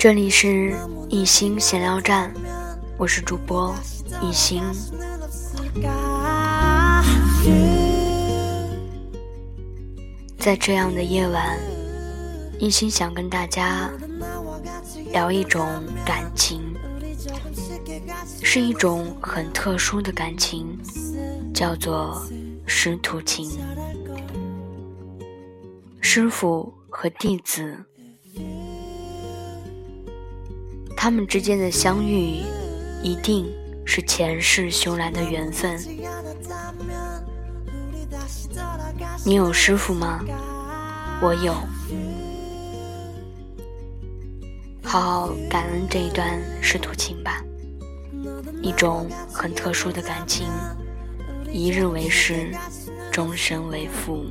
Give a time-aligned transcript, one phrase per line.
[0.00, 0.74] 这里是
[1.10, 2.32] 一心闲聊站，
[2.96, 3.74] 我是主播
[4.22, 4.62] 一心。
[10.38, 11.58] 在这样的夜晚，
[12.58, 13.90] 一心想跟大家
[15.12, 15.68] 聊一种
[16.02, 16.62] 感情，
[18.42, 20.78] 是一种很特殊的感情，
[21.52, 22.26] 叫做
[22.64, 23.50] 师徒情。
[26.00, 27.84] 师傅和弟子，
[31.02, 32.42] 他们之间的相遇，
[33.02, 33.50] 一定
[33.86, 35.80] 是前世修来的缘分。
[39.24, 40.20] 你有师傅吗？
[41.22, 41.54] 我有。
[44.84, 47.42] 好好感恩这一段师徒情吧，
[48.60, 50.48] 一种很特殊的感情，
[51.50, 52.52] 一日为师，
[53.10, 54.26] 终身为父。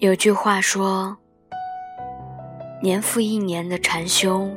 [0.00, 1.16] 有句话说
[2.80, 4.48] ：“年复一年的禅修，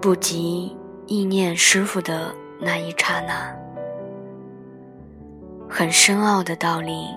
[0.00, 0.76] 不及
[1.08, 3.52] 意念师傅的那一刹那。”
[5.68, 7.08] 很深奥的道理。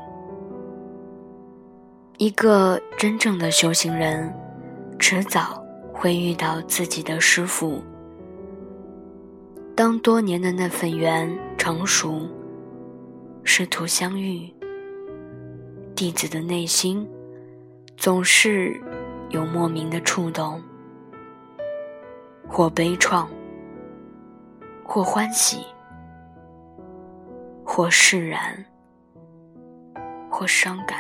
[2.18, 4.34] 一个真正的修行人，
[4.98, 5.64] 迟早
[5.94, 7.80] 会遇到自己的师傅。
[9.76, 12.28] 当多年的那份缘成熟，
[13.44, 14.52] 师徒相遇。
[15.96, 17.10] 弟子的内心
[17.96, 18.78] 总是
[19.30, 20.62] 有莫名的触动，
[22.50, 23.26] 或悲怆，
[24.84, 25.66] 或欢喜，
[27.64, 28.66] 或释然，
[30.30, 30.98] 或伤感，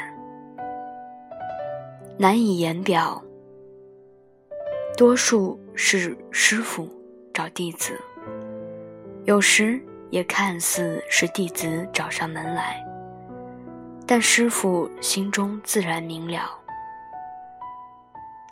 [2.17, 3.22] 难以言表。
[4.95, 6.88] 多数是师傅
[7.33, 8.00] 找弟子，
[9.25, 9.77] 有时
[10.09, 12.81] 也看似是弟子找上门来。
[14.07, 16.47] 但师傅心中自然明了。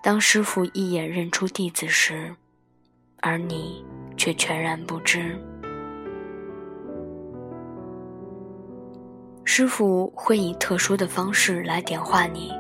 [0.02, 2.36] 当师傅一眼认出弟子时，
[3.22, 3.86] 而你
[4.18, 5.40] 却全然不知。
[9.46, 12.52] 师傅会以特殊的方式来点化你，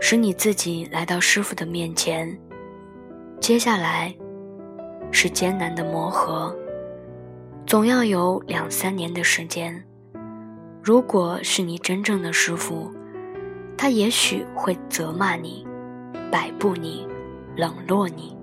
[0.00, 2.38] 使你自己来到师傅的面前。
[3.40, 4.14] 接下来
[5.10, 6.56] 是艰难的磨合，
[7.66, 9.84] 总要有两三年的时间。
[10.86, 12.88] 如果是你真正的师傅，
[13.76, 15.66] 他也许会责骂你、
[16.30, 17.04] 摆布你、
[17.56, 18.38] 冷落你、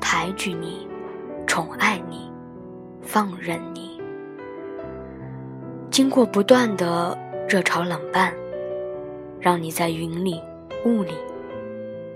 [0.00, 0.86] 抬举你、
[1.48, 2.30] 宠爱你、
[3.02, 4.00] 放任你。
[5.90, 7.18] 经过不断的
[7.48, 8.32] 热潮冷淡，
[9.40, 10.40] 让你在云里
[10.84, 11.14] 雾里、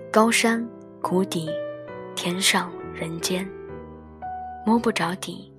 [0.09, 0.65] 高山
[1.03, 1.51] 谷底、
[2.15, 3.45] 天上人间
[4.65, 5.53] 摸不着底，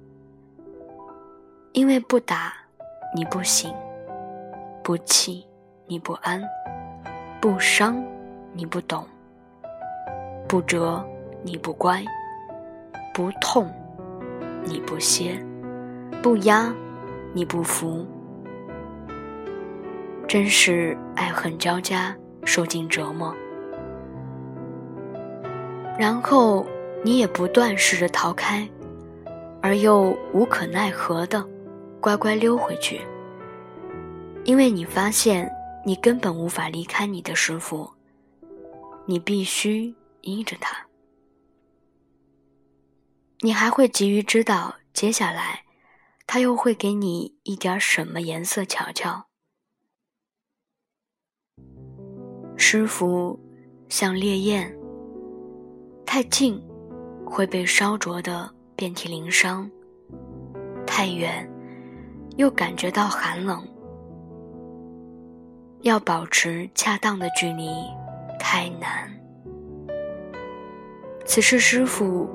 [1.74, 2.54] 因为不打
[3.14, 3.70] 你不行。
[4.86, 5.44] 不气，
[5.88, 6.40] 你不安；
[7.42, 8.06] 不伤，
[8.54, 9.04] 你不懂；
[10.48, 11.04] 不折，
[11.42, 12.04] 你不乖；
[13.12, 13.68] 不痛，
[14.64, 15.44] 你不歇；
[16.22, 16.72] 不压，
[17.34, 18.06] 你不服。
[20.28, 23.36] 真是爱恨交加，受尽折磨。
[25.98, 26.64] 然后
[27.04, 28.70] 你也不断试着逃开，
[29.64, 31.44] 而又无可奈何的
[32.00, 33.02] 乖乖溜回去。
[34.46, 35.52] 因为你发现
[35.84, 37.92] 你根本无法离开你的师傅，
[39.08, 40.86] 你必须依着他。
[43.40, 45.64] 你还会急于知道接下来
[46.28, 49.26] 他又会给你一点什么颜色瞧瞧。
[52.56, 53.40] 师傅
[53.90, 54.76] 像烈焰，
[56.06, 56.64] 太近
[57.26, 59.68] 会被烧灼的遍体鳞伤；
[60.86, 61.52] 太远
[62.38, 63.68] 又感觉到寒冷。
[65.86, 67.70] 要保持恰当的距离，
[68.40, 69.08] 太难。
[71.26, 72.28] 此事师傅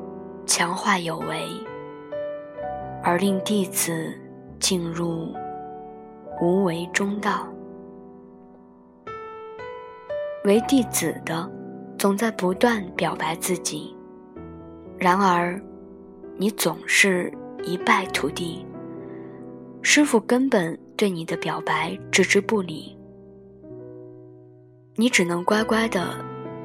[0.46, 1.48] 强化有为，
[3.02, 4.16] 而令弟子
[4.60, 5.34] 进入
[6.40, 7.44] 无为中道。
[10.44, 11.50] 为弟子的
[11.98, 13.92] 总在不断表白自己，
[14.96, 15.60] 然而
[16.36, 17.32] 你总是
[17.64, 18.64] 一败涂地。
[19.82, 22.96] 师傅根本对你的表白置之不理。
[25.00, 26.14] 你只能乖乖的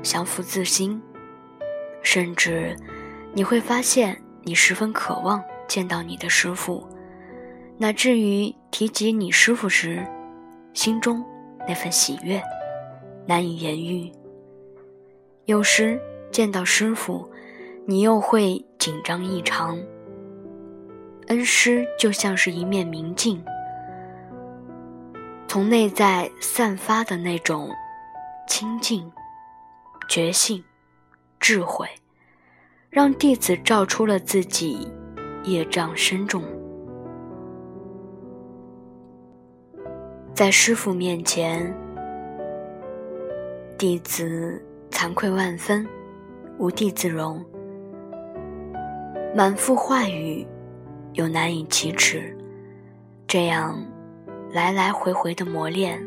[0.03, 1.01] 降服自心，
[2.01, 2.75] 甚至
[3.31, 6.85] 你会发现你十分渴望见到你的师傅，
[7.77, 10.05] 乃至于提及你师傅时，
[10.73, 11.23] 心中
[11.65, 12.43] 那份喜悦，
[13.25, 14.11] 难以言喻。
[15.45, 15.97] 有时
[16.29, 17.31] 见到师傅，
[17.85, 19.79] 你又会紧张异常。
[21.27, 23.41] 恩师就像是一面明镜，
[25.47, 27.69] 从内在散发的那种
[28.47, 29.11] 清净、
[30.07, 30.63] 觉性、
[31.39, 31.87] 智慧，
[32.89, 34.91] 让弟子照出了自己
[35.43, 36.43] 业障深重。
[40.33, 41.73] 在师傅面前，
[43.77, 45.87] 弟子惭愧万分，
[46.57, 47.43] 无地自容，
[49.35, 50.45] 满腹话语
[51.13, 52.37] 又难以启齿。
[53.27, 53.77] 这样
[54.51, 55.99] 来来回回的磨练，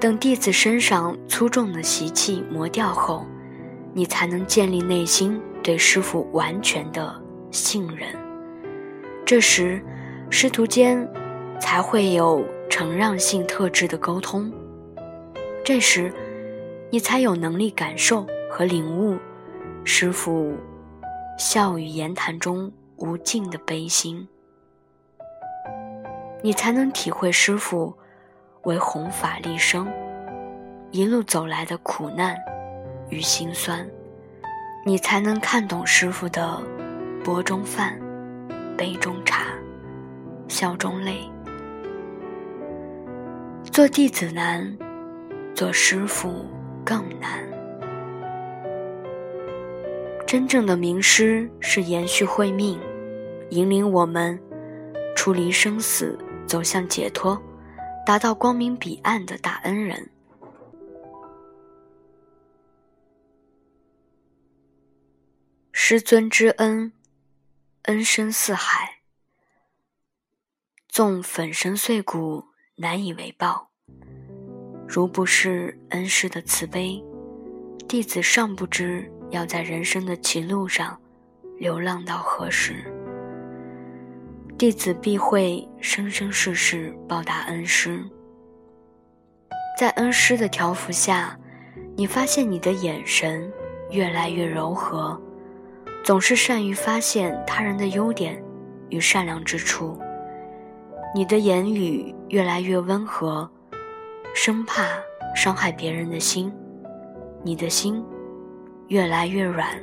[0.00, 3.26] 等弟子身上粗重的习气磨掉后，
[3.92, 7.14] 你才能建立内心对师傅完全的
[7.50, 8.08] 信任。
[9.26, 9.80] 这时，
[10.30, 11.06] 师徒间
[11.60, 12.44] 才会有。
[12.70, 14.50] 承让性特质的沟通，
[15.64, 16.14] 这时，
[16.88, 19.18] 你才有能力感受和领悟
[19.84, 20.54] 师傅
[21.36, 24.28] 笑语言谈中无尽的悲心，
[26.42, 27.92] 你才能体会师傅
[28.64, 29.90] 为弘法立生
[30.90, 32.36] 一路走来的苦难
[33.08, 33.88] 与辛酸，
[34.84, 36.60] 你才能看懂师傅的
[37.24, 37.98] 钵中饭、
[38.76, 39.46] 杯中茶、
[40.46, 41.20] 笑中泪。
[43.64, 44.76] 做弟子难，
[45.54, 46.44] 做师傅
[46.84, 47.40] 更难。
[50.26, 52.78] 真正的名师是延续慧命，
[53.48, 54.38] 引领我们
[55.16, 57.40] 出离生死，走向解脱，
[58.10, 60.10] 达到光明彼岸的大恩人。
[65.70, 66.92] 师尊之恩，
[67.82, 69.02] 恩深似海，
[70.88, 72.46] 纵粉身碎骨。
[72.74, 73.70] 难以为报。
[74.88, 77.00] 如不是恩师的慈悲，
[77.86, 81.00] 弟子尚不知要在人生的歧路上
[81.58, 82.92] 流浪到何时。
[84.60, 88.04] 弟子必会生生世世报答恩师。
[89.78, 91.34] 在恩师的调伏下，
[91.96, 93.50] 你发现你的眼神
[93.90, 95.18] 越来越柔和，
[96.04, 98.44] 总是善于发现他人的优点
[98.90, 99.98] 与善良之处。
[101.14, 103.50] 你的言语越来越温和，
[104.34, 104.84] 生怕
[105.34, 106.52] 伤害别人的心；
[107.42, 108.04] 你的心
[108.88, 109.82] 越来越软，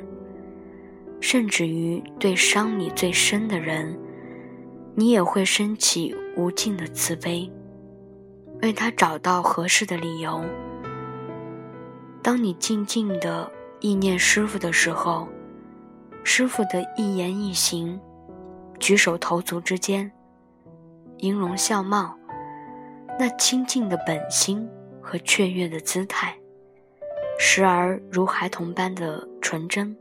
[1.20, 3.98] 甚至于对伤你最深的人，
[4.98, 7.48] 你也会升起无尽的慈悲，
[8.62, 10.44] 为他找到合适的理由。
[12.20, 13.48] 当你静静的
[13.78, 15.28] 意念师傅的时候，
[16.24, 18.00] 师傅的一言一行、
[18.80, 20.10] 举手投足之间。
[21.18, 22.18] 音容笑貌，
[23.20, 24.68] 那清净的本心
[25.00, 26.36] 和雀跃的姿态，
[27.38, 29.96] 时而如孩童般的纯真，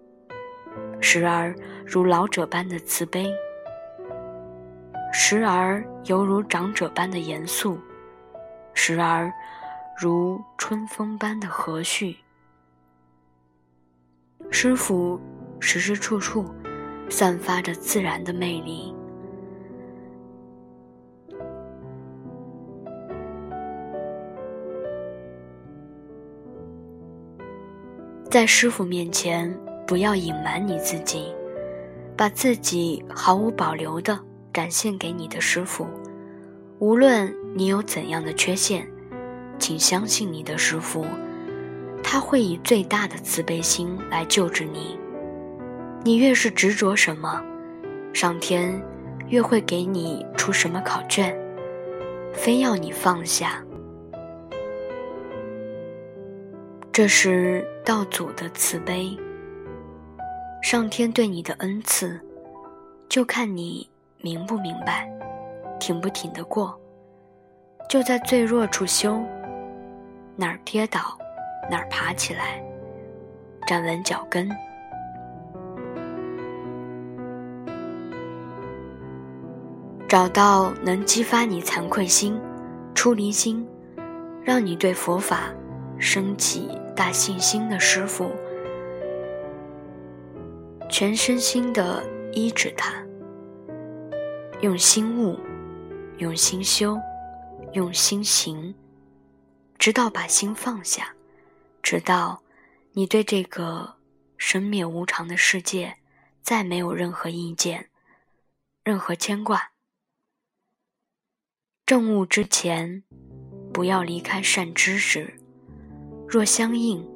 [1.00, 1.56] 时而
[1.86, 3.32] 如老者般的慈悲，
[5.12, 7.80] 时而犹如长者般的严肃，
[8.74, 9.31] 时而
[9.98, 12.15] 如春风般的和煦。
[14.51, 15.19] 师傅
[15.59, 16.45] 时时处处
[17.09, 18.93] 散发着自然的魅力。
[28.29, 29.51] 在师傅面前，
[29.88, 31.34] 不要隐瞒你自己，
[32.15, 34.20] 把自己毫无保留的
[34.54, 35.88] 展现给你的师傅。
[36.80, 38.88] 无论你有怎样的缺陷，
[39.58, 41.06] 请相信你的师傅，
[42.04, 44.98] 他会以最大的慈悲心来救治你。
[46.04, 47.44] 你越是执着什么，
[48.13, 48.80] 上天
[49.27, 51.36] 越会给你出什么考卷，
[52.34, 53.63] 非要你放下。
[56.92, 59.18] 这是道祖的慈悲，
[60.63, 62.20] 上天对你的恩赐，
[63.10, 63.89] 就看你
[64.21, 65.09] 明不明白，
[65.79, 66.79] 挺不挺得过。
[67.89, 69.21] 就在最弱处修，
[70.36, 71.17] 哪儿跌倒，
[71.69, 72.62] 哪儿爬起来，
[73.67, 74.50] 站稳脚跟，
[80.07, 82.39] 找到能激发你惭愧心、
[82.93, 83.67] 出离心，
[84.43, 85.53] 让你对佛法
[85.97, 86.69] 升起。
[86.97, 88.31] 大信心的师傅，
[90.89, 92.91] 全身心的医治他，
[94.62, 95.40] 用心悟，
[96.18, 97.00] 用心修，
[97.74, 98.74] 用心行，
[99.78, 101.14] 直到把心放下，
[101.84, 102.42] 直到
[102.94, 103.98] 你对这个
[104.36, 105.98] 生灭无常的世界
[106.42, 107.90] 再没有任何意见，
[108.84, 109.74] 任何牵挂。
[111.86, 113.04] 正悟之前，
[113.72, 115.40] 不要离开善知识。
[116.28, 117.08] 若相应，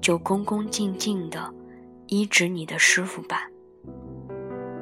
[0.00, 1.52] 就恭恭敬敬的
[2.06, 3.50] 依止你的师傅吧。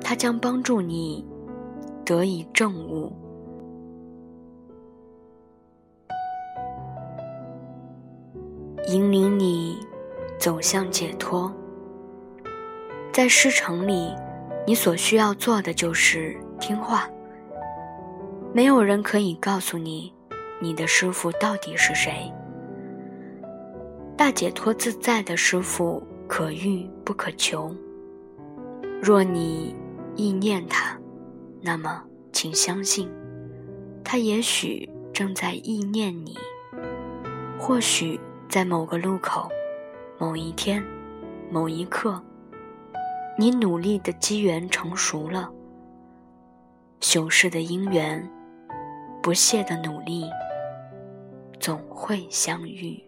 [0.02, 1.26] 他将帮助你
[2.06, 3.12] 得以正悟，
[8.86, 9.76] 引领你
[10.38, 11.52] 走向解脱。
[13.12, 14.14] 在师承里，
[14.64, 17.10] 你所需要做的就是听话。
[18.52, 20.14] 没有人可以告诉你，
[20.62, 22.32] 你的师傅到底是谁。
[24.16, 27.74] 大解脱自在的师傅，可遇不可求。
[29.02, 29.74] 若你
[30.14, 30.96] 意念他，
[31.66, 32.00] 那么
[32.32, 33.10] 请相信，
[34.04, 36.38] 他也许正在意念你。
[37.58, 39.48] 或许在某个路口，
[40.16, 40.80] 某一天，
[41.50, 42.22] 某一刻。
[43.36, 45.50] 你努力的机缘成熟了，
[47.00, 48.30] 雄世的姻缘，
[49.20, 50.30] 不懈的努力，
[51.58, 53.02] 总会相遇。